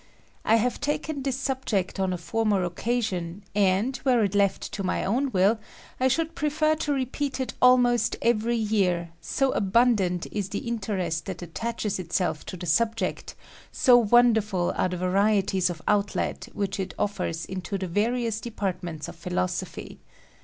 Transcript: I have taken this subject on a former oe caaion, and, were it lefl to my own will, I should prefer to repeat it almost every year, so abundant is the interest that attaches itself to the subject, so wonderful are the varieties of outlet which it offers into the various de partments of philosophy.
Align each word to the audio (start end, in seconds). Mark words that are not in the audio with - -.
I 0.43 0.55
have 0.55 0.81
taken 0.81 1.21
this 1.21 1.37
subject 1.37 1.99
on 1.99 2.11
a 2.11 2.17
former 2.17 2.63
oe 2.63 2.71
caaion, 2.71 3.41
and, 3.53 3.99
were 4.03 4.23
it 4.23 4.31
lefl 4.31 4.57
to 4.71 4.81
my 4.83 5.05
own 5.05 5.29
will, 5.31 5.59
I 5.99 6.07
should 6.07 6.33
prefer 6.33 6.73
to 6.77 6.91
repeat 6.91 7.39
it 7.39 7.53
almost 7.61 8.15
every 8.19 8.55
year, 8.55 9.11
so 9.21 9.51
abundant 9.51 10.25
is 10.31 10.49
the 10.49 10.65
interest 10.67 11.25
that 11.25 11.43
attaches 11.43 11.99
itself 11.99 12.47
to 12.47 12.57
the 12.57 12.65
subject, 12.65 13.35
so 13.71 13.95
wonderful 13.95 14.73
are 14.75 14.89
the 14.89 14.97
varieties 14.97 15.69
of 15.69 15.83
outlet 15.87 16.49
which 16.51 16.79
it 16.79 16.95
offers 16.97 17.45
into 17.45 17.77
the 17.77 17.85
various 17.87 18.41
de 18.41 18.49
partments 18.49 19.07
of 19.07 19.15
philosophy. 19.15 19.99